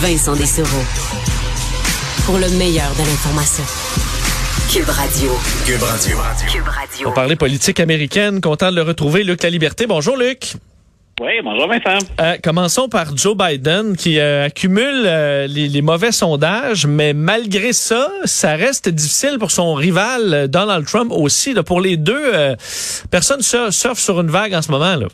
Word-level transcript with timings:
Vincent 0.00 0.34
Dessereau. 0.36 0.82
Pour 2.26 2.36
le 2.38 2.48
meilleur 2.58 2.90
de 2.94 2.98
l'information. 2.98 3.64
Cube 4.72 4.88
Radio. 4.88 5.30
Cube 5.66 5.82
Radio. 5.82 6.16
Cube 6.50 6.66
Radio. 6.68 7.08
On 7.08 7.12
parlait 7.12 7.36
politique 7.36 7.80
américaine. 7.80 8.40
Content 8.40 8.70
de 8.70 8.76
le 8.76 8.82
retrouver, 8.82 9.24
Luc 9.24 9.42
La 9.42 9.50
Liberté. 9.50 9.86
Bonjour, 9.86 10.16
Luc. 10.16 10.54
Oui, 11.20 11.32
bonjour 11.42 11.66
Vincent. 11.68 12.04
Euh, 12.20 12.36
commençons 12.44 12.88
par 12.88 13.16
Joe 13.16 13.36
Biden 13.36 13.96
qui 13.96 14.20
euh, 14.20 14.44
accumule 14.46 15.02
euh, 15.04 15.46
les, 15.48 15.68
les 15.68 15.82
mauvais 15.82 16.12
sondages, 16.12 16.86
mais 16.86 17.12
malgré 17.12 17.72
ça, 17.72 18.08
ça 18.24 18.54
reste 18.54 18.88
difficile 18.88 19.38
pour 19.40 19.50
son 19.50 19.74
rival 19.74 20.46
Donald 20.48 20.86
Trump 20.86 21.10
aussi. 21.10 21.54
Là, 21.54 21.64
pour 21.64 21.80
les 21.80 21.96
deux, 21.96 22.22
euh, 22.34 22.54
personne 23.10 23.42
sur- 23.42 23.72
surfe 23.72 23.98
sur 23.98 24.20
une 24.20 24.30
vague 24.30 24.54
en 24.54 24.62
ce 24.62 24.70
moment. 24.70 24.94
Là. 24.94 25.08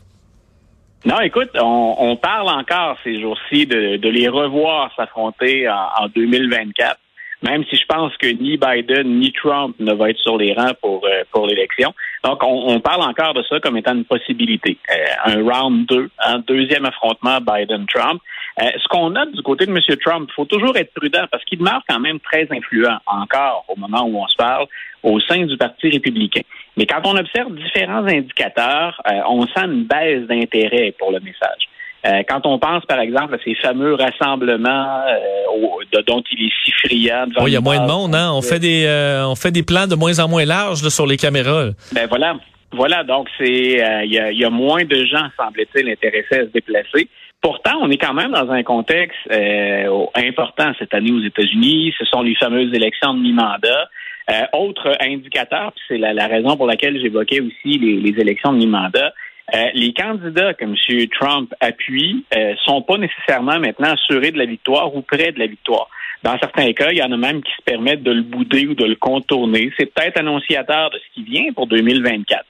Non, 1.05 1.19
écoute, 1.19 1.51
on, 1.53 1.95
on 1.99 2.15
parle 2.15 2.49
encore 2.49 2.97
ces 3.03 3.21
jours-ci 3.21 3.67
de, 3.67 3.97
de 3.97 4.09
les 4.09 4.27
revoir 4.27 4.91
s'affronter 4.95 5.69
en, 5.69 6.03
en 6.03 6.07
2024, 6.07 6.97
même 7.43 7.63
si 7.65 7.75
je 7.75 7.85
pense 7.85 8.17
que 8.17 8.25
ni 8.25 8.57
Biden 8.57 9.19
ni 9.19 9.31
Trump 9.31 9.75
ne 9.79 9.93
va 9.93 10.09
être 10.09 10.17
sur 10.17 10.35
les 10.35 10.53
rangs 10.53 10.73
pour, 10.81 11.05
euh, 11.05 11.23
pour 11.31 11.45
l'élection. 11.45 11.93
Donc, 12.23 12.41
on, 12.43 12.73
on 12.73 12.79
parle 12.79 13.03
encore 13.03 13.35
de 13.35 13.43
ça 13.43 13.59
comme 13.59 13.77
étant 13.77 13.93
une 13.93 14.05
possibilité. 14.05 14.79
Euh, 14.89 15.35
un 15.37 15.43
round 15.43 15.85
2, 15.85 16.09
un 16.25 16.39
deuxième 16.39 16.85
affrontement 16.85 17.37
Biden-Trump. 17.39 18.19
Euh, 18.61 18.69
ce 18.81 18.87
qu'on 18.87 19.09
note 19.09 19.33
du 19.33 19.41
côté 19.41 19.65
de 19.65 19.71
M. 19.71 19.79
Trump, 20.03 20.29
il 20.31 20.33
faut 20.33 20.45
toujours 20.45 20.77
être 20.77 20.93
prudent 20.93 21.25
parce 21.29 21.43
qu'il 21.43 21.59
demeure 21.59 21.81
quand 21.89 21.99
même 21.99 22.19
très 22.21 22.47
influent 22.51 22.97
encore 23.05 23.65
au 23.67 23.75
moment 23.77 24.03
où 24.07 24.17
on 24.23 24.27
se 24.27 24.35
parle 24.37 24.65
au 25.03 25.19
sein 25.19 25.45
du 25.45 25.57
Parti 25.57 25.89
républicain. 25.89 26.41
Mais 26.77 26.85
quand 26.85 27.01
on 27.03 27.15
observe 27.17 27.53
différents 27.53 28.05
indicateurs, 28.07 29.01
euh, 29.11 29.19
on 29.27 29.45
sent 29.47 29.65
une 29.65 29.83
baisse 29.83 30.25
d'intérêt 30.27 30.93
pour 30.97 31.11
le 31.11 31.19
message. 31.19 31.67
Euh, 32.07 32.21
quand 32.29 32.45
on 32.45 32.59
pense, 32.59 32.85
par 32.85 32.99
exemple, 32.99 33.33
à 33.35 33.37
ces 33.43 33.55
fameux 33.55 33.95
rassemblements 33.95 35.01
euh, 35.07 35.17
au- 35.57 35.81
de- 35.91 36.01
dont 36.05 36.23
il 36.31 36.47
est 36.47 36.51
si 36.63 36.71
friand. 36.71 37.25
il 37.47 37.53
y 37.53 37.55
a 37.55 37.61
moins 37.61 37.79
de 37.79 37.87
monde, 37.91 38.13
hein? 38.15 38.31
On 38.33 38.41
fait 38.41 38.59
des 38.59 38.85
euh, 38.85 39.25
on 39.27 39.35
fait 39.35 39.51
des 39.51 39.63
plans 39.63 39.87
de 39.87 39.95
moins 39.95 40.19
en 40.19 40.27
moins 40.27 40.45
larges 40.45 40.83
là, 40.83 40.89
sur 40.89 41.07
les 41.07 41.17
caméras. 41.17 41.69
Ben 41.93 42.07
voilà. 42.07 42.35
Voilà, 42.75 43.03
donc 43.03 43.27
c'est 43.37 43.83
euh, 43.83 44.03
il 44.03 44.13
y, 44.13 44.19
a, 44.19 44.31
il 44.31 44.37
y 44.37 44.45
a 44.45 44.49
moins 44.49 44.83
de 44.83 45.05
gens, 45.05 45.27
semble-t-il, 45.37 45.89
intéressés 45.89 46.39
à 46.39 46.43
se 46.43 46.51
déplacer. 46.51 47.07
Pourtant, 47.41 47.77
on 47.81 47.89
est 47.89 47.97
quand 47.97 48.13
même 48.13 48.31
dans 48.31 48.49
un 48.51 48.63
contexte 48.63 49.17
euh, 49.31 50.05
important 50.15 50.73
cette 50.79 50.93
année 50.93 51.11
aux 51.11 51.21
États-Unis. 51.21 51.93
Ce 51.97 52.05
sont 52.05 52.21
les 52.21 52.35
fameuses 52.35 52.73
élections 52.73 53.13
de 53.13 53.19
mi-mandat. 53.21 53.89
Euh, 54.31 54.41
autre 54.53 54.97
indicateur, 54.99 55.71
puis 55.73 55.83
c'est 55.87 55.97
la, 55.99 56.11
la 56.11 56.27
raison 56.27 56.57
pour 56.57 56.65
laquelle 56.65 56.99
j'évoquais 56.99 57.41
aussi 57.41 57.77
les, 57.77 57.99
les 57.99 58.19
élections 58.19 58.51
de 58.51 58.57
mi-mandat, 58.57 59.13
euh, 59.53 59.67
les 59.75 59.93
candidats 59.93 60.55
que 60.55 60.63
M. 60.63 61.07
Trump 61.09 61.53
appuie 61.59 62.25
euh, 62.35 62.55
sont 62.65 62.81
pas 62.81 62.97
nécessairement 62.97 63.59
maintenant 63.59 63.93
assurés 63.93 64.31
de 64.31 64.39
la 64.39 64.45
victoire 64.45 64.95
ou 64.95 65.01
près 65.01 65.31
de 65.31 65.37
la 65.37 65.45
victoire. 65.45 65.87
Dans 66.23 66.39
certains 66.39 66.73
cas, 66.73 66.89
il 66.89 66.97
y 66.97 67.03
en 67.03 67.11
a 67.11 67.17
même 67.17 67.43
qui 67.43 67.51
se 67.51 67.61
permettent 67.63 68.01
de 68.01 68.11
le 68.11 68.23
bouder 68.23 68.65
ou 68.65 68.73
de 68.73 68.85
le 68.85 68.95
contourner. 68.95 69.71
C'est 69.77 69.93
peut-être 69.93 70.19
annonciateur 70.19 70.89
de 70.89 70.97
ce 70.97 71.13
qui 71.13 71.23
vient 71.23 71.53
pour 71.53 71.67
2024. 71.67 72.43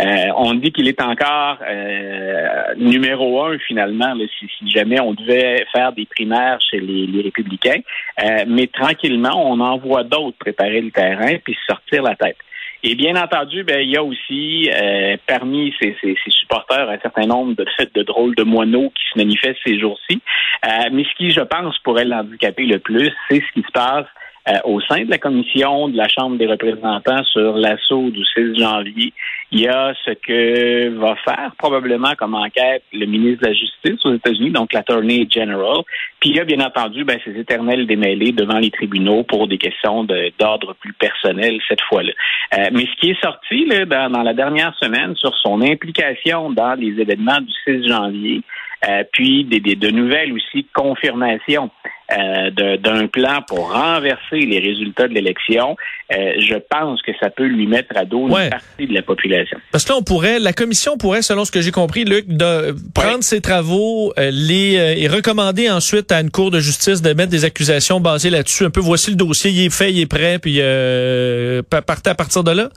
Euh, 0.00 0.32
on 0.36 0.54
dit 0.54 0.72
qu'il 0.72 0.88
est 0.88 1.02
encore 1.02 1.58
euh, 1.68 2.74
numéro 2.76 3.44
un 3.44 3.58
finalement, 3.58 4.14
là, 4.14 4.24
si, 4.38 4.46
si 4.58 4.70
jamais 4.70 5.00
on 5.00 5.12
devait 5.12 5.66
faire 5.72 5.92
des 5.92 6.06
primaires 6.06 6.58
chez 6.60 6.80
les, 6.80 7.06
les 7.06 7.22
républicains. 7.22 7.80
Euh, 8.22 8.44
mais 8.46 8.66
tranquillement, 8.68 9.34
on 9.36 9.60
en 9.60 9.76
voit 9.78 10.04
d'autres 10.04 10.38
préparer 10.38 10.80
le 10.80 10.90
terrain 10.90 11.36
puis 11.44 11.56
sortir 11.66 12.02
la 12.02 12.14
tête. 12.14 12.36
Et 12.82 12.94
bien 12.94 13.14
entendu, 13.22 13.62
ben, 13.62 13.80
il 13.80 13.90
y 13.90 13.96
a 13.98 14.02
aussi 14.02 14.70
euh, 14.72 15.16
parmi 15.26 15.74
ces, 15.80 15.94
ces- 16.00 16.16
supporters 16.28 16.88
un 16.88 16.98
certain 16.98 17.26
nombre 17.26 17.54
de, 17.54 17.66
de 17.94 18.02
drôles 18.02 18.34
de 18.34 18.42
moineaux 18.42 18.90
qui 18.90 19.04
se 19.12 19.18
manifestent 19.18 19.60
ces 19.66 19.78
jours-ci. 19.78 20.20
Euh, 20.66 20.88
mais 20.90 21.04
ce 21.04 21.14
qui, 21.16 21.30
je 21.30 21.42
pense, 21.42 21.78
pourrait 21.80 22.06
l'handicaper 22.06 22.64
le 22.64 22.78
plus, 22.78 23.12
c'est 23.28 23.40
ce 23.40 23.52
qui 23.52 23.62
se 23.62 23.72
passe 23.72 24.06
euh, 24.48 24.54
au 24.64 24.80
sein 24.80 25.04
de 25.04 25.10
la 25.10 25.18
commission 25.18 25.88
de 25.88 25.96
la 25.96 26.08
Chambre 26.08 26.38
des 26.38 26.46
représentants 26.46 27.22
sur 27.24 27.56
l'assaut 27.56 28.10
du 28.10 28.24
6 28.24 28.58
janvier. 28.58 29.12
Il 29.52 29.60
y 29.60 29.68
a 29.68 29.92
ce 30.04 30.12
que 30.12 30.88
va 30.98 31.14
faire 31.16 31.52
probablement 31.58 32.12
comme 32.16 32.34
enquête 32.34 32.82
le 32.92 33.04
ministre 33.06 33.42
de 33.42 33.48
la 33.48 33.52
Justice 33.52 34.04
aux 34.04 34.14
États-Unis, 34.14 34.50
donc 34.50 34.72
l'Attorney 34.72 35.28
General. 35.30 35.82
Puis 36.20 36.30
il 36.30 36.36
y 36.36 36.40
a 36.40 36.44
bien 36.44 36.60
entendu 36.60 37.04
ben, 37.04 37.18
ces 37.24 37.38
éternels 37.38 37.86
démêlés 37.86 38.32
devant 38.32 38.58
les 38.58 38.70
tribunaux 38.70 39.24
pour 39.24 39.46
des 39.46 39.58
questions 39.58 40.04
d'ordre 40.38 40.74
plus 40.80 40.92
personnel 40.94 41.58
cette 41.68 41.82
fois-là. 41.82 42.12
Euh, 42.56 42.70
mais 42.72 42.86
ce 42.86 43.00
qui 43.00 43.10
est 43.10 43.20
sorti 43.20 43.66
là, 43.66 43.84
dans, 43.84 44.10
dans 44.10 44.22
la 44.22 44.34
dernière 44.34 44.74
semaine 44.78 45.14
sur 45.16 45.36
son 45.38 45.60
implication 45.62 46.50
dans 46.50 46.74
les 46.74 47.00
événements 47.00 47.40
du 47.40 47.52
6 47.64 47.88
janvier, 47.88 48.42
euh, 48.88 49.04
puis 49.12 49.44
des, 49.44 49.60
des- 49.60 49.76
de 49.76 49.90
nouvelles 49.90 50.32
aussi 50.32 50.66
confirmations 50.74 51.70
euh, 52.12 52.76
d'un 52.76 53.06
plan 53.06 53.40
pour 53.46 53.72
renverser 53.72 54.40
les 54.40 54.58
résultats 54.58 55.06
de 55.06 55.14
l'élection, 55.14 55.76
euh, 56.12 56.32
je 56.40 56.56
pense 56.68 57.00
que 57.02 57.12
ça 57.20 57.30
peut 57.30 57.46
lui 57.46 57.66
mettre 57.68 57.96
à 57.96 58.04
dos 58.04 58.28
Ouais. 58.28 58.44
une 58.44 58.50
partie 58.50 58.86
de 58.88 58.94
la 58.94 59.02
population. 59.02 59.58
Parce 59.70 59.84
que 59.84 59.90
là, 59.92 59.98
on 59.98 60.02
pourrait, 60.02 60.40
la 60.40 60.52
commission 60.52 60.96
pourrait, 60.98 61.22
selon 61.22 61.44
ce 61.44 61.52
que 61.52 61.60
j'ai 61.60 61.70
compris, 61.70 62.04
Luc, 62.04 62.26
de 62.26 62.74
prendre 62.94 63.22
ses 63.22 63.40
travaux, 63.40 64.12
euh, 64.18 64.30
les 64.32 64.76
euh, 64.76 64.94
et 64.96 65.06
recommander 65.06 65.70
ensuite 65.70 66.10
à 66.10 66.20
une 66.20 66.30
cour 66.30 66.50
de 66.50 66.58
justice 66.58 67.00
de 67.00 67.12
mettre 67.12 67.30
des 67.30 67.44
accusations 67.44 68.00
basées 68.00 68.30
là-dessus. 68.30 68.64
Un 68.64 68.70
peu, 68.70 68.80
voici 68.80 69.10
le 69.10 69.16
dossier, 69.16 69.52
il 69.52 69.66
est 69.66 69.70
fait, 69.74 69.92
il 69.92 70.00
est 70.00 70.06
prêt, 70.10 70.38
puis 70.40 70.56
euh, 70.58 71.62
pa- 71.68 71.82
partez 71.82 72.10
à 72.10 72.14
partir 72.16 72.42
de 72.42 72.50
là. 72.50 72.70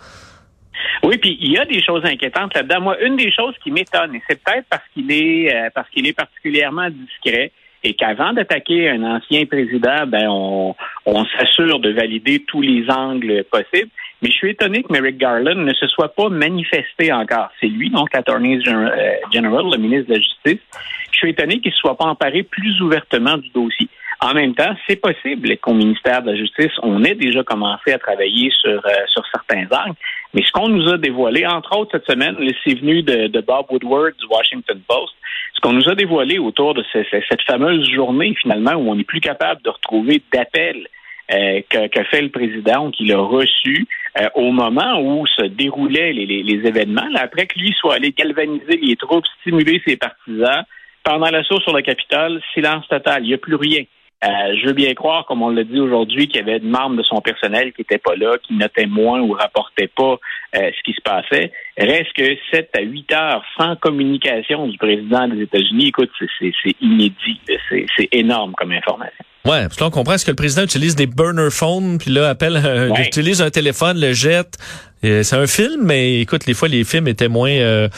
Oui, 1.04 1.18
puis 1.18 1.38
il 1.42 1.52
y 1.52 1.58
a 1.58 1.66
des 1.66 1.82
choses 1.82 2.04
inquiétantes 2.06 2.54
là-dedans. 2.56 2.82
Moi, 2.82 3.02
une 3.02 3.16
des 3.16 3.32
choses 3.32 3.56
qui 3.64 3.72
m'étonne, 3.72 4.16
et 4.16 4.22
c'est 4.28 4.42
peut-être 4.42 4.66
parce 4.70 4.84
qu'il 4.94 5.12
est 5.12 5.54
euh, 5.54 5.70
parce 5.74 5.90
qu'il 5.90 6.08
est 6.08 6.14
particulièrement 6.14 6.90
discret, 6.90 7.52
et 7.84 7.94
qu'avant 7.96 8.34
d'attaquer 8.34 8.90
un 8.90 9.04
ancien 9.04 9.46
président, 9.46 10.08
ben 10.08 10.28
on, 10.30 10.76
s'assure 11.38 11.80
de 11.80 11.92
valider 11.92 12.44
tous 12.48 12.62
les 12.62 12.90
angles 12.90 13.44
possibles. 13.52 13.90
Mais 14.22 14.30
je 14.30 14.36
suis 14.36 14.52
étonné 14.52 14.84
que 14.84 14.94
Merrick 14.94 15.18
Garland 15.18 15.56
ne 15.56 15.74
se 15.74 15.88
soit 15.88 16.16
pas 16.16 16.30
manifesté 16.30 17.12
encore. 17.12 17.50
C'est 17.60 17.68
lui, 17.68 17.90
donc 17.90 18.14
l'Attorney 18.14 18.64
General, 18.64 19.66
le 19.70 19.78
ministre 19.78 20.08
de 20.08 20.14
la 20.14 20.22
Justice. 20.22 20.66
Je 21.12 21.18
suis 21.18 21.30
étonné 21.32 21.60
qu'il 21.60 21.72
ne 21.72 21.76
soit 21.76 21.98
pas 21.98 22.06
emparé 22.06 22.44
plus 22.44 22.80
ouvertement 22.82 23.38
du 23.38 23.50
dossier. 23.50 23.90
En 24.26 24.34
même 24.34 24.56
temps, 24.56 24.74
c'est 24.88 24.96
possible 25.02 25.58
qu'au 25.58 25.74
ministère 25.74 26.22
de 26.22 26.32
la 26.32 26.38
Justice, 26.38 26.72
on 26.82 27.04
ait 27.04 27.14
déjà 27.14 27.44
commencé 27.44 27.92
à 27.92 27.98
travailler 28.00 28.50
sur, 28.52 28.70
euh, 28.86 29.06
sur 29.08 29.22
certains 29.34 29.66
angles. 29.66 29.98
Mais 30.34 30.42
ce 30.44 30.52
qu'on 30.54 30.70
nous 30.70 30.88
a 30.94 30.98
dévoilé, 30.98 31.46
entre 31.46 31.78
autres 31.78 31.92
cette 31.92 32.10
semaine, 32.10 32.38
c'est 32.64 32.76
venu 32.80 33.04
de, 33.04 33.28
de 33.28 33.42
Bob 33.42 33.66
Woodward 33.70 34.14
du 34.18 34.26
Washington 34.28 34.80
Post, 34.88 35.14
ce 35.56 35.60
qu'on 35.60 35.74
nous 35.74 35.90
a 35.90 35.96
dévoilé 35.96 36.40
autour 36.40 36.74
de 36.74 36.84
ce- 36.94 37.04
ce- 37.04 37.22
cette 37.30 37.42
fameuse 37.42 37.86
journée, 37.90 38.34
finalement, 38.42 38.76
où 38.76 38.90
on 38.90 38.96
n'est 38.96 39.04
plus 39.04 39.20
capable 39.20 39.62
de 39.62 39.70
retrouver 39.70 40.22
d'appel 40.34 40.88
euh, 41.34 41.62
que, 41.70 41.88
que 41.88 42.04
fait 42.06 42.22
le 42.22 42.30
président, 42.30 42.92
qu'il 42.92 43.12
a 43.14 43.18
reçu 43.20 43.88
euh, 44.22 44.30
au 44.36 44.52
moment 44.52 45.02
où 45.02 45.26
se 45.28 45.44
déroulaient 45.44 46.14
les, 46.14 46.26
les- 46.26 46.44
les 46.44 46.66
événements, 46.68 47.08
là, 47.12 47.22
après 47.24 47.46
que 47.46 47.60
lui 47.60 47.74
soit 47.78 47.96
allé 47.96 48.12
galvaniser 48.12 48.78
les 48.82 48.96
troupes, 48.96 49.26
stimuler 49.42 49.82
ses 49.86 49.98
partisans. 49.98 50.64
Pendant 51.04 51.30
l'assaut 51.30 51.60
sur 51.60 51.76
le 51.76 51.82
Capitole, 51.82 52.42
silence 52.54 52.88
total, 52.88 53.24
il 53.26 53.28
n'y 53.28 53.34
a 53.34 53.38
plus 53.38 53.56
rien. 53.56 53.84
Euh, 54.24 54.56
je 54.62 54.68
veux 54.68 54.74
bien 54.74 54.94
croire, 54.94 55.26
comme 55.26 55.42
on 55.42 55.50
l'a 55.50 55.64
dit 55.66 55.80
aujourd'hui, 55.80 56.28
qu'il 56.28 56.38
y 56.38 56.44
avait 56.50 56.60
des 56.60 56.68
membres 56.68 56.96
de 56.96 57.04
son 57.04 57.20
personnel 57.20 57.74
qui 57.74 57.82
n'étaient 57.82 57.98
pas 57.98 58.16
là, 58.16 58.38
qui 58.42 58.54
notaient 58.54 58.86
moins 58.86 59.20
ou 59.20 59.34
rapportaient 59.34 59.90
pas 59.96 60.18
euh, 60.56 60.72
ce 60.78 60.84
qui 60.84 60.94
se 60.94 61.02
passait. 61.02 61.52
Reste 61.78 62.14
que 62.16 62.24
7 62.52 62.70
à 62.78 62.82
8 62.82 63.12
heures 63.14 63.44
sans 63.58 63.76
communication 63.76 64.68
du 64.68 64.78
président 64.78 65.28
des 65.28 65.42
États-Unis, 65.42 65.88
écoute, 65.88 66.10
c'est- 66.20 66.28
c'est 66.40 66.54
c'est 66.64 66.76
inédit, 66.82 67.42
c'est 67.70 67.86
c'est 67.98 68.08
énorme 68.12 68.54
comme 68.56 68.72
information. 68.72 69.26
Ouais, 69.46 69.64
parce 69.64 69.76
que 69.76 69.82
là, 69.84 69.88
on 69.88 69.92
comprend 69.92 70.18
ce 70.18 70.24
que 70.26 70.32
le 70.32 70.36
président 70.38 70.64
utilise 70.64 70.96
des 70.96 71.06
burner 71.08 71.50
phones, 71.52 71.98
puis 71.98 72.12
là, 72.12 72.30
appelle, 72.30 72.56
euh, 72.64 72.90
Ouais. 72.92 73.06
utilise 73.08 73.42
un 73.42 73.50
téléphone, 73.50 74.00
le 74.00 74.14
jette. 74.14 74.58
C'est 75.04 75.36
un 75.36 75.48
film, 75.48 75.82
mais 75.84 76.22
écoute, 76.22 76.46
les 76.46 76.54
fois 76.54 76.70
les 76.70 76.86
films 76.86 77.10
étaient 77.10 77.28
moins, 77.28 77.52
euh, 77.52 77.90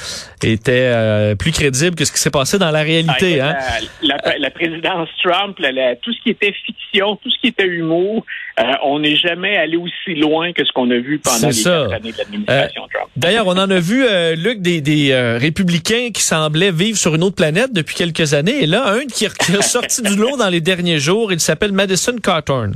étaient 0.42 0.92
euh, 0.92 1.36
plus 1.36 1.52
crédibles 1.52 1.96
que 1.96 2.04
ce 2.04 2.12
qui 2.12 2.20
s'est 2.20 2.32
passé 2.32 2.58
dans 2.58 2.72
la 2.72 2.82
réalité. 2.82 3.40
Ah, 3.40 3.50
hein? 3.52 3.86
la, 4.02 4.18
la, 4.40 4.50
présidence 4.50 5.10
Trump, 5.24 5.56
tout 6.02 6.14
ce 6.14 6.24
qui 6.24 6.32
était 6.32 6.52
fiction, 6.66 7.16
tout 7.18 7.30
ce 7.30 7.40
qui 7.40 7.48
était 7.48 7.68
humour, 7.68 8.26
euh, 8.60 8.64
on 8.84 9.00
n'est 9.00 9.18
jamais 9.18 9.56
allé 9.56 9.78
aussi 9.78 10.16
loin 10.16 10.52
que 10.52 10.66
ce 10.66 10.72
qu'on 10.72 10.90
a 10.90 10.98
vu 10.98 11.20
pendant 11.20 11.50
les 11.50 11.68
années 11.68 12.12
de 12.12 12.18
l'administration 12.18 12.88
Trump. 12.92 13.08
D'ailleurs, 13.16 13.46
on 13.46 13.58
en 13.58 13.70
a 13.70 13.80
vu, 13.80 14.04
Luc, 14.36 14.62
des, 14.62 14.82
des 14.82 15.16
républicains 15.40 16.10
qui 16.12 16.24
semblaient 16.24 16.72
vivre 16.72 16.98
sur 16.98 17.14
une 17.14 17.24
autre 17.24 17.36
planète 17.36 17.72
depuis 17.72 17.96
quelques 17.96 18.34
années, 18.34 18.64
et 18.64 18.66
là, 18.66 18.88
un 18.88 19.06
qui, 19.06 19.28
qui 19.28 19.52
est 19.52 19.62
sorti 19.62 20.02
du 20.02 20.16
lot 20.16 20.38
dans 20.38 20.50
les 20.50 20.62
derniers 20.62 21.00
jours, 21.00 21.32
il 21.32 21.40
s'appelle 21.40 21.72
Madison 21.72 22.16
Cawthorn. 22.18 22.74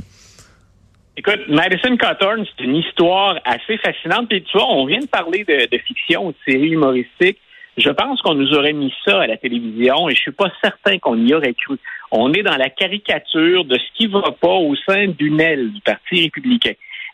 Écoute, 1.20 1.48
Madison 1.48 1.98
Cawthorn, 1.98 2.46
c'est 2.46 2.64
une 2.64 2.76
histoire 2.76 3.38
assez 3.44 3.76
fascinante. 3.76 4.30
Puis 4.30 4.42
tu 4.42 4.56
vois, 4.56 4.72
on 4.72 4.86
vient 4.86 5.00
de 5.00 5.06
parler 5.06 5.44
de, 5.44 5.76
fiction, 5.76 6.30
de 6.30 6.34
série 6.48 6.70
humoristique. 6.70 7.36
Je 7.76 7.90
pense 7.90 8.22
qu'on 8.22 8.32
nous 8.32 8.54
aurait 8.54 8.72
mis 8.72 8.90
ça 9.04 9.20
à 9.20 9.26
la 9.26 9.36
télévision 9.36 10.08
et 10.08 10.14
je 10.14 10.20
suis 10.22 10.32
pas 10.32 10.50
certain 10.64 10.96
qu'on 10.96 11.18
y 11.26 11.34
aurait 11.34 11.52
cru. 11.52 11.76
On 12.10 12.32
est 12.32 12.42
dans 12.42 12.56
la 12.56 12.70
caricature 12.70 13.66
de 13.66 13.74
ce 13.76 13.98
qui 13.98 14.06
va 14.06 14.22
pas 14.40 14.48
au 14.48 14.74
sein 14.88 15.08
d'une 15.08 15.42
aile 15.42 15.70
du 15.72 15.82
Parti 15.82 16.22
républicain. 16.22 16.72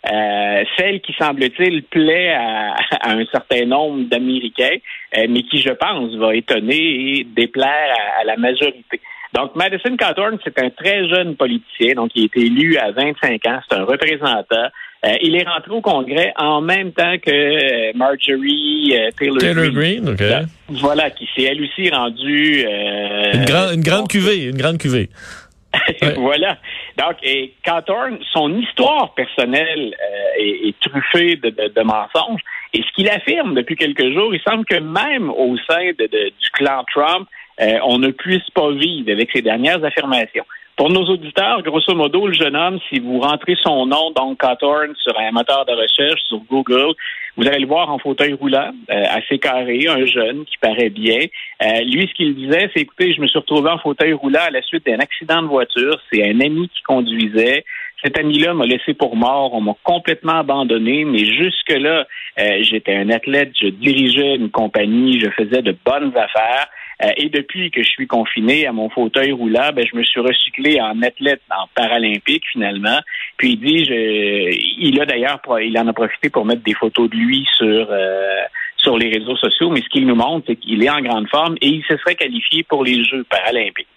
Euh, 0.08 0.62
celle 0.78 1.00
qui, 1.00 1.12
semble-t-il, 1.14 1.82
plaît 1.82 2.32
à, 2.32 2.76
un 3.06 3.24
certain 3.26 3.64
nombre 3.64 4.04
d'Américains, 4.04 4.76
euh, 5.16 5.26
mais 5.28 5.42
qui, 5.42 5.60
je 5.60 5.70
pense, 5.70 6.14
va 6.14 6.36
étonner 6.36 7.18
et 7.18 7.24
déplaire 7.24 7.92
à 8.20 8.22
la 8.22 8.36
majorité. 8.36 9.00
Donc, 9.36 9.54
Madison 9.54 9.94
Cawthorn, 9.98 10.38
c'est 10.42 10.58
un 10.58 10.70
très 10.70 11.06
jeune 11.10 11.36
politicien, 11.36 11.92
donc 11.94 12.10
il 12.14 12.22
a 12.22 12.24
été 12.24 12.40
élu 12.40 12.78
à 12.78 12.90
25 12.92 13.46
ans, 13.46 13.58
c'est 13.68 13.76
un 13.76 13.84
représentant. 13.84 14.70
Euh, 15.04 15.14
il 15.20 15.36
est 15.36 15.46
rentré 15.46 15.72
au 15.72 15.82
Congrès 15.82 16.32
en 16.38 16.62
même 16.62 16.92
temps 16.92 17.18
que 17.18 17.30
euh, 17.30 17.92
Marjorie 17.94 18.96
euh, 18.96 19.10
Taylor, 19.10 19.36
Taylor, 19.36 19.70
Green. 19.72 20.16
voilà, 20.70 21.10
qui 21.10 21.28
s'est 21.36 21.42
elle 21.42 21.62
aussi 21.62 21.90
rendue... 21.90 22.64
une, 22.64 23.74
une 23.74 23.82
grande 23.82 24.08
cuvée, 24.08 24.44
une 24.44 24.56
grande 24.56 24.78
cuvée. 24.78 25.10
voilà. 26.16 26.56
Donc, 26.96 27.16
et 27.22 27.52
Cawthorn, 27.62 28.16
son 28.32 28.56
histoire 28.56 29.12
personnelle 29.12 29.94
est, 30.38 30.74
truffée 30.80 31.36
de, 31.36 31.50
de, 31.50 31.82
mensonges. 31.82 32.40
Et 32.72 32.80
ce 32.80 32.90
qu'il 32.94 33.10
affirme 33.10 33.54
depuis 33.54 33.76
quelques 33.76 34.14
jours, 34.14 34.34
il 34.34 34.40
semble 34.40 34.64
que 34.64 34.80
même 34.80 35.28
au 35.28 35.58
sein 35.68 35.92
de, 35.98 36.06
du 36.06 36.50
clan 36.54 36.82
Trump, 36.90 37.28
euh, 37.60 37.78
on 37.84 37.98
ne 37.98 38.10
puisse 38.10 38.48
pas 38.54 38.70
vivre 38.72 39.10
avec 39.10 39.30
ces 39.32 39.42
dernières 39.42 39.82
affirmations. 39.84 40.44
Pour 40.76 40.90
nos 40.90 41.04
auditeurs, 41.04 41.62
grosso 41.62 41.94
modo, 41.94 42.26
le 42.26 42.34
jeune 42.34 42.54
homme, 42.54 42.78
si 42.90 42.98
vous 42.98 43.18
rentrez 43.20 43.56
son 43.62 43.86
nom, 43.86 44.10
donc 44.10 44.38
Cawthorn, 44.38 44.94
sur 45.02 45.18
un 45.18 45.30
moteur 45.30 45.64
de 45.64 45.72
recherche, 45.72 46.20
sur 46.24 46.38
Google, 46.50 46.92
vous 47.38 47.46
allez 47.46 47.60
le 47.60 47.66
voir 47.66 47.90
en 47.90 47.98
fauteuil 47.98 48.34
roulant, 48.34 48.72
euh, 48.90 49.04
assez 49.10 49.38
carré, 49.38 49.86
un 49.88 50.04
jeune 50.04 50.44
qui 50.44 50.58
paraît 50.58 50.90
bien. 50.90 51.20
Euh, 51.62 51.80
lui, 51.80 52.06
ce 52.06 52.12
qu'il 52.12 52.34
disait, 52.34 52.70
c'est 52.74 52.82
écoutez, 52.82 53.14
je 53.14 53.22
me 53.22 53.26
suis 53.26 53.38
retrouvé 53.38 53.70
en 53.70 53.78
fauteuil 53.78 54.12
roulant 54.12 54.42
à 54.46 54.50
la 54.50 54.60
suite 54.60 54.84
d'un 54.84 54.98
accident 54.98 55.40
de 55.40 55.46
voiture. 55.46 55.98
C'est 56.12 56.22
un 56.28 56.40
ami 56.40 56.68
qui 56.68 56.82
conduisait. 56.82 57.64
Cet 58.04 58.18
ami-là 58.18 58.52
m'a 58.52 58.66
laissé 58.66 58.92
pour 58.92 59.16
mort. 59.16 59.54
On 59.54 59.62
m'a 59.62 59.76
complètement 59.82 60.40
abandonné, 60.40 61.06
mais 61.06 61.24
jusque-là, 61.24 62.06
j'étais 62.60 62.94
un 62.94 63.08
athlète, 63.08 63.52
je 63.58 63.68
dirigeais 63.68 64.36
une 64.36 64.50
compagnie, 64.50 65.18
je 65.18 65.30
faisais 65.30 65.62
de 65.62 65.74
bonnes 65.86 66.12
affaires. 66.14 66.68
Euh, 67.04 67.10
et 67.16 67.28
depuis 67.28 67.70
que 67.70 67.82
je 67.82 67.88
suis 67.88 68.06
confiné 68.06 68.66
à 68.66 68.72
mon 68.72 68.88
fauteuil 68.88 69.32
roulant, 69.32 69.70
ben, 69.74 69.84
je 69.90 69.96
me 69.96 70.02
suis 70.02 70.20
recyclé 70.20 70.80
en 70.80 71.02
athlète 71.02 71.42
en 71.50 71.66
paralympique 71.74 72.44
finalement. 72.50 73.00
Puis 73.36 73.52
il 73.52 73.60
dit, 73.60 73.84
je, 73.84 74.56
il 74.78 75.00
a 75.00 75.04
d'ailleurs, 75.04 75.40
il 75.60 75.78
en 75.78 75.86
a 75.86 75.92
profité 75.92 76.30
pour 76.30 76.46
mettre 76.46 76.62
des 76.62 76.74
photos 76.74 77.10
de 77.10 77.16
lui 77.16 77.46
sur 77.56 77.88
euh, 77.90 78.40
sur 78.78 78.96
les 78.96 79.10
réseaux 79.10 79.36
sociaux. 79.36 79.70
Mais 79.70 79.82
ce 79.82 79.88
qu'il 79.88 80.06
nous 80.06 80.14
montre, 80.14 80.46
c'est 80.48 80.56
qu'il 80.56 80.82
est 80.82 80.90
en 80.90 81.00
grande 81.02 81.28
forme 81.28 81.56
et 81.60 81.68
il 81.68 81.84
se 81.84 81.96
serait 81.98 82.14
qualifié 82.14 82.62
pour 82.62 82.84
les 82.84 83.04
Jeux 83.04 83.24
paralympiques. 83.24 83.88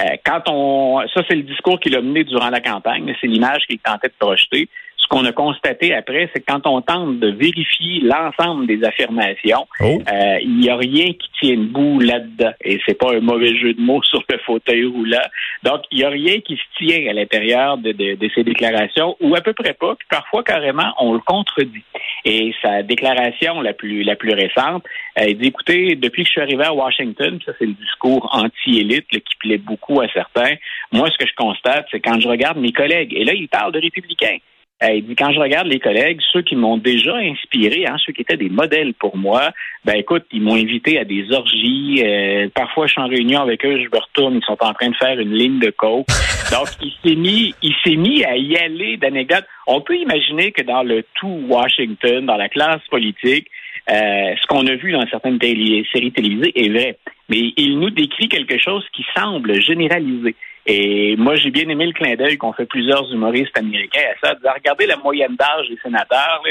Euh, 0.00 0.16
quand 0.24 0.42
on, 0.48 1.00
ça 1.12 1.22
c'est 1.28 1.36
le 1.36 1.42
discours 1.42 1.80
qu'il 1.80 1.96
a 1.96 2.00
mené 2.00 2.24
durant 2.24 2.50
la 2.50 2.60
campagne, 2.60 3.14
c'est 3.20 3.26
l'image 3.26 3.62
qu'il 3.66 3.78
tentait 3.78 4.08
de 4.08 4.14
projeter 4.18 4.68
ce 5.04 5.08
qu'on 5.08 5.24
a 5.26 5.32
constaté 5.32 5.94
après, 5.94 6.30
c'est 6.32 6.40
que 6.40 6.50
quand 6.50 6.66
on 6.66 6.80
tente 6.80 7.18
de 7.20 7.28
vérifier 7.28 8.00
l'ensemble 8.00 8.66
des 8.66 8.82
affirmations, 8.84 9.66
oh. 9.80 9.84
euh, 10.10 10.38
il 10.40 10.56
n'y 10.58 10.70
a 10.70 10.76
rien 10.76 11.12
qui 11.12 11.28
tienne 11.40 11.66
bout 11.66 12.00
là-dedans. 12.00 12.52
Et 12.62 12.80
c'est 12.86 12.98
pas 12.98 13.14
un 13.14 13.20
mauvais 13.20 13.54
jeu 13.56 13.74
de 13.74 13.80
mots 13.80 14.02
sur 14.10 14.22
le 14.30 14.38
fauteuil 14.38 14.86
roulant. 14.86 15.26
Donc, 15.62 15.82
il 15.90 15.98
n'y 15.98 16.04
a 16.04 16.08
rien 16.08 16.40
qui 16.40 16.56
se 16.56 16.62
tient 16.78 17.10
à 17.10 17.12
l'intérieur 17.12 17.76
de, 17.76 17.94
ces 18.34 18.44
déclarations, 18.44 19.16
ou 19.20 19.34
à 19.34 19.42
peu 19.42 19.52
près 19.52 19.74
pas. 19.74 19.94
Puis 19.94 20.08
parfois, 20.10 20.42
carrément, 20.42 20.94
on 20.98 21.12
le 21.12 21.20
contredit. 21.20 21.84
Et 22.24 22.54
sa 22.62 22.82
déclaration 22.82 23.60
la 23.60 23.74
plus 23.74 24.02
la 24.02 24.16
plus 24.16 24.32
récente, 24.32 24.84
elle 25.14 25.30
euh, 25.30 25.34
dit 25.34 25.48
écoutez, 25.48 25.94
depuis 25.96 26.22
que 26.22 26.28
je 26.28 26.32
suis 26.32 26.40
arrivé 26.40 26.64
à 26.64 26.72
Washington, 26.72 27.38
ça 27.44 27.52
c'est 27.58 27.66
le 27.66 27.74
discours 27.74 28.28
anti-élite 28.32 29.06
qui 29.08 29.36
plaît 29.38 29.58
beaucoup 29.58 30.00
à 30.00 30.08
certains. 30.08 30.54
Moi, 30.92 31.10
ce 31.10 31.18
que 31.18 31.28
je 31.28 31.34
constate, 31.36 31.86
c'est 31.90 32.00
quand 32.00 32.18
je 32.20 32.28
regarde 32.28 32.58
mes 32.58 32.72
collègues, 32.72 33.12
et 33.14 33.24
là, 33.24 33.34
il 33.34 33.48
parle 33.48 33.72
de 33.72 33.80
républicains. 33.80 34.38
Euh, 34.84 34.94
il 34.94 35.06
dit 35.06 35.16
quand 35.16 35.32
je 35.32 35.38
regarde 35.38 35.68
les 35.68 35.78
collègues, 35.78 36.20
ceux 36.32 36.42
qui 36.42 36.56
m'ont 36.56 36.76
déjà 36.76 37.16
inspiré, 37.16 37.86
hein, 37.86 37.96
ceux 38.04 38.12
qui 38.12 38.22
étaient 38.22 38.36
des 38.36 38.48
modèles 38.48 38.92
pour 38.94 39.16
moi, 39.16 39.50
ben 39.84 39.94
écoute, 39.94 40.24
ils 40.32 40.42
m'ont 40.42 40.56
invité 40.56 40.98
à 40.98 41.04
des 41.04 41.32
orgies. 41.32 42.02
Euh, 42.04 42.48
parfois, 42.54 42.86
je 42.86 42.92
suis 42.92 43.00
en 43.00 43.08
réunion 43.08 43.40
avec 43.40 43.64
eux, 43.64 43.78
je 43.78 43.88
me 43.88 44.00
retourne, 44.00 44.34
ils 44.36 44.44
sont 44.44 44.58
en 44.60 44.74
train 44.74 44.90
de 44.90 44.96
faire 44.96 45.18
une 45.18 45.32
ligne 45.32 45.58
de 45.58 45.70
coke. 45.70 46.06
Donc, 46.50 46.68
il 46.82 46.92
s'est 47.02 47.16
mis, 47.16 47.54
il 47.62 47.74
s'est 47.84 47.96
mis 47.96 48.24
à 48.24 48.36
y 48.36 48.56
aller 48.56 48.96
d'anecdotes. 48.96 49.46
On 49.66 49.80
peut 49.80 49.96
imaginer 49.96 50.52
que 50.52 50.62
dans 50.62 50.82
le 50.82 51.04
tout 51.14 51.40
Washington, 51.48 52.26
dans 52.26 52.36
la 52.36 52.48
classe 52.48 52.82
politique, 52.90 53.48
euh, 53.90 54.34
ce 54.40 54.46
qu'on 54.46 54.66
a 54.66 54.74
vu 54.74 54.92
dans 54.92 55.06
certaines 55.08 55.38
séries 55.40 56.12
télévisées 56.12 56.52
est 56.54 56.70
vrai. 56.70 56.98
Mais 57.28 57.52
il 57.56 57.78
nous 57.78 57.90
décrit 57.90 58.28
quelque 58.28 58.58
chose 58.58 58.84
qui 58.94 59.04
semble 59.16 59.60
généralisé. 59.60 60.34
Et 60.66 61.16
moi, 61.16 61.36
j'ai 61.36 61.50
bien 61.50 61.68
aimé 61.68 61.86
le 61.86 61.92
clin 61.92 62.14
d'œil 62.14 62.38
qu'ont 62.38 62.52
fait 62.52 62.66
plusieurs 62.66 63.10
humoristes 63.12 63.56
américains 63.58 64.08
à 64.14 64.26
ça, 64.26 64.34
de 64.34 64.48
regarder 64.48 64.86
la 64.86 64.96
moyenne 64.96 65.36
d'âge 65.36 65.68
des 65.68 65.78
sénateurs. 65.82 66.42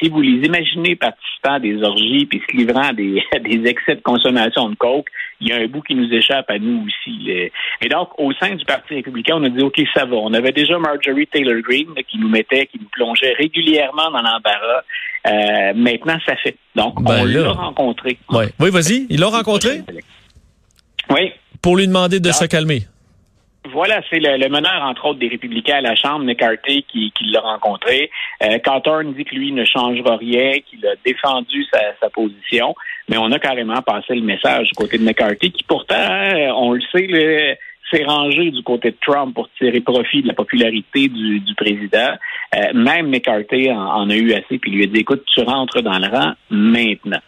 si 0.00 0.08
vous 0.08 0.20
les 0.20 0.44
imaginez 0.44 0.96
participant 0.96 1.54
à 1.54 1.60
des 1.60 1.80
orgies 1.84 2.26
puis 2.26 2.42
se 2.48 2.56
livrant 2.56 2.88
à 2.88 2.92
des, 2.92 3.22
des 3.44 3.68
excès 3.68 3.94
de 3.94 4.00
consommation 4.00 4.68
de 4.70 4.74
coke, 4.74 5.06
il 5.40 5.48
y 5.48 5.52
a 5.52 5.56
un 5.56 5.66
bout 5.66 5.82
qui 5.82 5.94
nous 5.94 6.12
échappe 6.12 6.50
à 6.50 6.58
nous 6.58 6.84
aussi. 6.84 7.30
Et 7.30 7.88
donc, 7.88 8.08
au 8.18 8.32
sein 8.32 8.56
du 8.56 8.64
Parti 8.64 8.94
républicain, 8.94 9.36
on 9.36 9.44
a 9.44 9.48
dit, 9.48 9.62
OK, 9.62 9.80
ça 9.94 10.04
va. 10.04 10.16
On 10.16 10.32
avait 10.32 10.52
déjà 10.52 10.76
Marjorie 10.78 11.28
Taylor 11.28 11.60
Greene 11.62 11.94
qui 12.08 12.18
nous 12.18 12.28
mettait, 12.28 12.66
qui 12.66 12.80
nous 12.80 12.88
plongeait 12.90 13.34
régulièrement 13.34 14.10
dans 14.10 14.22
l'embarras. 14.22 14.82
Euh, 15.26 15.72
maintenant, 15.76 16.18
ça 16.26 16.34
fait. 16.36 16.56
Donc, 16.74 17.02
ben 17.02 17.20
on 17.20 17.24
l'a 17.24 17.52
rencontré. 17.52 18.18
Oui, 18.30 18.70
vas-y. 18.70 19.06
Il 19.10 19.20
l'a 19.20 19.28
rencontré? 19.28 19.82
Oui. 21.10 21.32
Pour 21.62 21.76
lui 21.76 21.86
demander 21.86 22.18
de 22.18 22.32
se 22.32 22.44
calmer. 22.46 22.82
Voilà, 23.72 24.02
c'est 24.10 24.18
le, 24.20 24.48
meneur, 24.50 24.82
entre 24.82 25.06
autres, 25.06 25.18
des 25.18 25.28
républicains 25.28 25.76
à 25.76 25.80
la 25.80 25.94
Chambre, 25.94 26.24
McCarthy, 26.24 26.84
qui, 26.86 27.10
qui 27.12 27.24
l'a 27.30 27.40
rencontré. 27.40 28.10
Euh, 28.42 28.58
dit 28.58 29.24
que 29.24 29.34
lui 29.34 29.52
ne 29.52 29.64
changera 29.64 30.16
rien, 30.16 30.52
qu'il 30.60 30.86
a 30.86 30.94
défendu 31.04 31.64
sa, 31.72 32.10
position, 32.10 32.74
mais 33.08 33.16
on 33.16 33.32
a 33.32 33.38
carrément 33.38 33.80
passé 33.80 34.14
le 34.14 34.20
message 34.20 34.68
du 34.68 34.74
côté 34.74 34.98
de 34.98 35.04
McCarthy, 35.04 35.50
qui 35.50 35.64
pourtant, 35.64 35.94
hein, 35.96 36.52
on 36.56 36.72
le 36.72 36.82
sait, 36.92 37.58
s'est 37.90 38.04
rangé 38.04 38.50
du 38.50 38.62
côté 38.62 38.90
de 38.90 38.96
Trump 39.00 39.34
pour 39.34 39.48
tirer 39.58 39.80
profit 39.80 40.22
de 40.22 40.28
la 40.28 40.34
popularité 40.34 41.08
du, 41.08 41.54
président. 41.56 42.16
Euh, 42.54 42.72
même 42.74 43.08
McCarthy 43.08 43.70
en, 43.72 43.78
en, 43.78 44.10
a 44.10 44.14
eu 44.14 44.34
assez, 44.34 44.58
puis 44.58 44.72
lui 44.72 44.84
a 44.84 44.86
dit, 44.86 45.00
écoute, 45.00 45.24
tu 45.34 45.40
rentres 45.40 45.80
dans 45.80 45.98
le 45.98 46.08
rang 46.08 46.34
maintenant. 46.50 47.20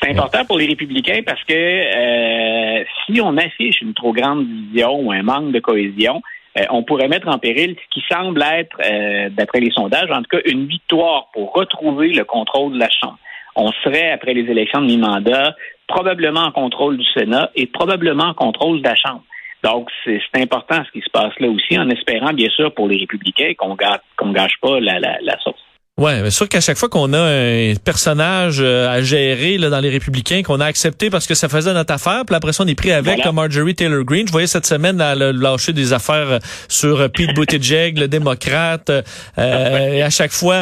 C'est 0.00 0.10
important 0.10 0.44
pour 0.44 0.58
les 0.58 0.66
républicains 0.66 1.22
parce 1.24 1.42
que 1.44 1.54
euh, 1.54 2.84
si 3.04 3.20
on 3.20 3.36
affiche 3.36 3.80
une 3.80 3.94
trop 3.94 4.12
grande 4.12 4.46
vision 4.46 5.00
ou 5.00 5.12
un 5.12 5.22
manque 5.22 5.52
de 5.52 5.60
cohésion, 5.60 6.22
euh, 6.58 6.64
on 6.70 6.82
pourrait 6.82 7.08
mettre 7.08 7.28
en 7.28 7.38
péril 7.38 7.76
ce 7.76 7.88
qui 7.90 8.04
semble 8.10 8.42
être, 8.42 8.76
euh, 8.84 9.28
d'après 9.30 9.60
les 9.60 9.70
sondages, 9.70 10.10
en 10.10 10.22
tout 10.22 10.36
cas, 10.36 10.40
une 10.44 10.66
victoire 10.66 11.28
pour 11.32 11.52
retrouver 11.52 12.08
le 12.08 12.24
contrôle 12.24 12.74
de 12.74 12.78
la 12.78 12.90
Chambre. 12.90 13.18
On 13.56 13.72
serait, 13.82 14.10
après 14.12 14.34
les 14.34 14.48
élections 14.50 14.80
de 14.80 14.86
mi-mandat, 14.86 15.54
probablement 15.88 16.42
en 16.42 16.52
contrôle 16.52 16.96
du 16.96 17.06
Sénat 17.12 17.50
et 17.56 17.66
probablement 17.66 18.24
en 18.24 18.34
contrôle 18.34 18.82
de 18.82 18.88
la 18.88 18.94
Chambre. 18.94 19.22
Donc, 19.64 19.88
c'est 20.04 20.20
important 20.36 20.84
ce 20.86 20.92
qui 20.92 21.00
se 21.00 21.10
passe 21.10 21.32
là 21.40 21.48
aussi, 21.48 21.76
en 21.76 21.90
espérant, 21.90 22.32
bien 22.32 22.48
sûr, 22.50 22.72
pour 22.72 22.86
les 22.86 22.98
républicains 22.98 23.54
qu'on 23.56 23.70
ne 23.74 24.32
gâche 24.32 24.56
pas 24.60 24.78
la, 24.78 25.00
la, 25.00 25.18
la 25.20 25.38
source. 25.40 25.60
Ouais, 25.98 26.22
mais 26.22 26.30
sûr 26.30 26.48
qu'à 26.48 26.60
chaque 26.60 26.76
fois 26.78 26.88
qu'on 26.88 27.12
a 27.12 27.18
un 27.18 27.74
personnage 27.74 28.58
euh, 28.60 28.88
à 28.88 29.02
gérer 29.02 29.58
là, 29.58 29.68
dans 29.68 29.80
les 29.80 29.90
Républicains, 29.90 30.44
qu'on 30.44 30.60
a 30.60 30.64
accepté 30.64 31.10
parce 31.10 31.26
que 31.26 31.34
ça 31.34 31.48
faisait 31.48 31.74
notre 31.74 31.92
affaire, 31.92 32.22
puis 32.24 32.36
après 32.36 32.52
ça, 32.52 32.62
on 32.62 32.68
est 32.68 32.76
pris 32.76 32.92
avec 32.92 33.20
comme 33.24 33.34
Marjorie 33.34 33.74
Taylor 33.74 34.04
Greene. 34.04 34.28
Je 34.28 34.30
voyais 34.30 34.46
cette 34.46 34.64
semaine 34.64 34.98
lâcher 34.98 35.72
des 35.72 35.92
affaires 35.92 36.30
euh, 36.30 36.38
sur 36.68 37.00
euh, 37.00 37.08
Pete 37.08 37.34
Buttigieg, 37.34 37.98
le 37.98 38.06
démocrate. 38.06 38.90
Euh, 38.90 39.88
et 39.92 40.02
à 40.04 40.10
chaque 40.10 40.30
fois, 40.30 40.54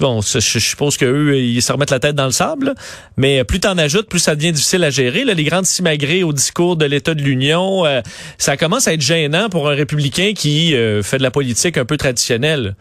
bon, 0.00 0.22
je, 0.22 0.38
suppose 0.40 0.96
qu'eux, 0.96 1.36
ils 1.36 1.60
se 1.60 1.70
remettent 1.70 1.90
la 1.90 2.00
tête 2.00 2.14
dans 2.14 2.24
le 2.24 2.32
sable. 2.32 2.74
Mais 3.18 3.44
plus 3.44 3.60
t'en 3.60 3.76
ajoutes, 3.76 4.08
plus 4.08 4.20
ça 4.20 4.34
devient 4.34 4.52
difficile 4.52 4.84
à 4.84 4.90
gérer. 4.90 5.24
Là, 5.24 5.34
les 5.34 5.44
grandes 5.44 5.66
simagrées 5.66 6.22
au 6.22 6.32
discours 6.32 6.76
de 6.76 6.86
l'État 6.86 7.12
de 7.12 7.20
l'Union, 7.20 7.84
ça 8.38 8.56
commence 8.56 8.88
à 8.88 8.94
être 8.94 9.02
gênant 9.02 9.50
pour 9.50 9.68
un 9.68 9.74
républicain 9.74 10.32
qui 10.34 10.74
fait 11.02 11.18
de 11.18 11.22
la 11.22 11.30
politique 11.30 11.76
un 11.76 11.84
peu 11.84 11.98
traditionnelle. 11.98 12.74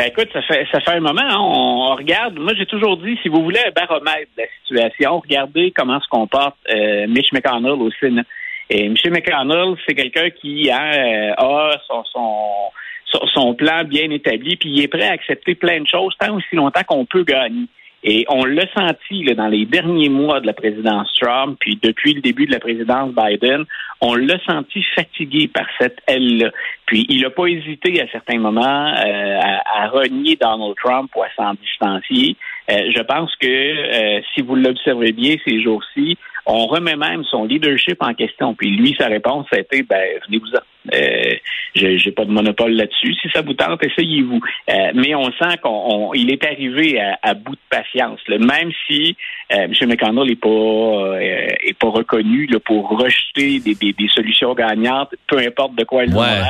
Ben 0.00 0.06
écoute, 0.06 0.30
ça 0.32 0.40
fait 0.40 0.66
ça 0.72 0.80
fait 0.80 0.92
un 0.92 1.00
moment. 1.00 1.20
Hein, 1.20 1.36
on, 1.38 1.94
regarde. 1.94 2.38
Moi, 2.38 2.54
j'ai 2.56 2.64
toujours 2.64 2.96
dit, 2.96 3.18
si 3.22 3.28
vous 3.28 3.42
voulez 3.42 3.60
un 3.66 3.70
baromètre 3.70 4.30
de 4.34 4.44
la 4.44 4.48
situation, 4.62 5.18
regardez 5.18 5.74
comment 5.76 6.00
se 6.00 6.08
comporte 6.08 6.56
euh, 6.74 7.06
Mitch 7.06 7.30
McConnell 7.34 7.72
au 7.72 7.90
Sénat. 8.00 8.22
Et 8.70 8.86
M. 8.86 8.94
McConnell, 9.10 9.74
c'est 9.86 9.94
quelqu'un 9.94 10.30
qui 10.30 10.70
hein, 10.70 11.34
a 11.36 11.76
son, 11.86 12.02
son, 12.04 13.26
son 13.26 13.54
plan 13.54 13.84
bien 13.84 14.08
établi, 14.10 14.56
puis 14.56 14.70
il 14.70 14.82
est 14.84 14.88
prêt 14.88 15.06
à 15.06 15.12
accepter 15.12 15.54
plein 15.54 15.82
de 15.82 15.86
choses 15.86 16.14
tant 16.18 16.34
aussi 16.34 16.56
longtemps 16.56 16.84
qu'on 16.86 17.04
peut 17.04 17.24
gagner. 17.24 17.66
Et 18.02 18.24
on 18.28 18.44
l'a 18.44 18.64
senti 18.74 19.24
dans 19.34 19.48
les 19.48 19.66
derniers 19.66 20.08
mois 20.08 20.40
de 20.40 20.46
la 20.46 20.54
présidence 20.54 21.12
Trump, 21.20 21.58
puis 21.60 21.78
depuis 21.82 22.14
le 22.14 22.22
début 22.22 22.46
de 22.46 22.52
la 22.52 22.58
présidence 22.58 23.12
Biden, 23.12 23.64
on 24.00 24.14
l'a 24.14 24.38
senti 24.46 24.82
fatigué 24.94 25.48
par 25.48 25.66
cette 25.78 25.98
aile-là. 26.06 26.50
Puis 26.86 27.04
il 27.10 27.20
n'a 27.22 27.30
pas 27.30 27.46
hésité 27.46 28.00
à 28.00 28.08
certains 28.10 28.38
moments 28.38 28.94
euh, 28.96 29.38
à, 29.76 29.88
renier 29.88 30.36
Donald 30.40 30.74
Trump 30.82 31.10
ou 31.14 31.22
à 31.22 31.28
s'en 31.36 31.54
distancier. 31.54 32.36
Euh, 32.68 32.90
je 32.94 33.02
pense 33.02 33.34
que 33.36 33.46
euh, 33.46 34.20
si 34.34 34.42
vous 34.42 34.56
l'observez 34.56 35.12
bien 35.12 35.36
ces 35.44 35.62
jours-ci, 35.62 36.16
on 36.46 36.66
remet 36.66 36.96
même 36.96 37.24
son 37.24 37.44
leadership 37.44 37.98
en 38.00 38.14
question. 38.14 38.54
Puis 38.54 38.70
lui, 38.70 38.94
sa 38.98 39.06
réponse, 39.06 39.46
a 39.52 39.58
été, 39.58 39.82
ben, 39.82 40.04
venez-vous-en. 40.26 40.60
Euh, 40.94 41.34
j'ai 41.74 42.12
pas 42.12 42.24
de 42.24 42.30
monopole 42.30 42.72
là-dessus. 42.72 43.14
Si 43.20 43.28
ça 43.32 43.42
vous 43.42 43.52
tente, 43.52 43.84
essayez-vous. 43.84 44.40
Euh, 44.70 44.90
mais 44.94 45.14
on 45.14 45.26
sent 45.32 45.58
qu'il 45.62 46.30
est 46.30 46.44
arrivé 46.44 47.00
à, 47.22 47.34
bout 47.34 47.54
de 47.54 47.60
patience. 47.68 48.20
Même 48.28 48.72
si 48.86 49.16
euh, 49.52 49.66
M. 49.66 49.88
McConnell 49.88 50.28
n'est 50.28 50.36
pas 50.36 50.48
euh, 50.48 51.18
est 51.18 51.78
pas 51.78 51.90
reconnu 51.90 52.46
là, 52.46 52.58
pour 52.60 52.88
rejeter 52.98 53.60
des, 53.60 53.74
des, 53.74 54.08
solutions 54.08 54.54
gagnantes, 54.54 55.14
peu 55.28 55.38
importe 55.38 55.74
de 55.76 55.84
quoi 55.84 56.04
elles 56.04 56.14
ouais. 56.14 56.42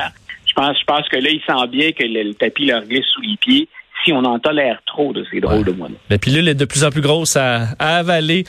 Je 0.47 0.55
pense, 0.55 0.79
je 0.81 0.85
pense 0.85 1.09
que 1.09 1.17
là, 1.17 1.31
il 1.31 1.40
sent 1.40 1.69
bien 1.69 1.93
que 1.93 2.02
le, 2.02 2.33
tapis 2.35 2.67
leur 2.67 2.83
glisse 2.85 3.07
sous 3.12 3.21
les 3.21 3.37
pieds 3.37 3.69
on 4.12 4.25
en 4.25 4.38
tolère 4.38 4.81
trop 4.87 5.12
de 5.12 5.25
ces 5.31 5.40
drôles 5.40 5.64
de 5.64 5.73
moines. 5.73 5.95
La 6.09 6.19
pilule 6.19 6.49
est 6.49 6.55
de 6.55 6.64
plus 6.64 6.85
en 6.85 6.90
plus 6.90 7.00
grosse 7.00 7.37
à, 7.37 7.69
avaler. 7.79 8.45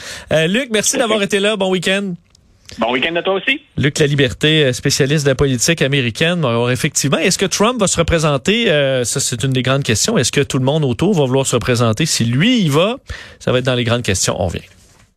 Luc, 0.48 0.70
merci 0.72 0.98
d'avoir 1.00 1.22
été 1.24 1.40
là. 1.40 1.56
Bon 1.56 1.70
week-end. 1.70 2.14
Bon 2.80 2.94
week-end 2.94 3.16
à 3.16 3.22
toi 3.22 3.34
aussi. 3.34 3.62
Luc 3.78 4.00
La 4.00 4.08
Liberté, 4.08 4.64
euh, 4.64 4.74
spécialiste 4.74 5.26
de 5.26 5.32
la 5.32 5.36
politique 5.36 5.82
américaine. 5.82 6.46
Alors, 6.46 6.72
effectivement, 6.72 7.18
est-ce 7.18 7.38
que 7.38 7.46
Trump 7.46 7.80
va 7.80 7.88
se 7.88 7.98
représenter? 7.98 8.72
Euh, 8.72 9.04
ça, 9.04 9.20
c'est 9.20 9.44
une 9.44 9.52
des 9.52 9.62
grandes 9.62 9.84
questions. 9.84 10.18
Est-ce 10.18 10.32
que 10.32 10.42
tout 10.42 10.58
le 10.58 10.64
monde 10.64 10.86
autour 10.86 11.14
va 11.14 11.26
vouloir 11.26 11.46
se 11.46 11.56
représenter? 11.56 12.06
Si 12.06 12.24
lui, 12.24 12.62
il 12.62 12.72
va, 12.72 12.98
ça 13.40 13.52
va 13.52 13.60
être 13.60 13.66
dans 13.66 13.76
les 13.76 13.84
grandes 13.84 14.04
questions. 14.04 14.36
On 14.40 14.48
revient. 14.48 14.62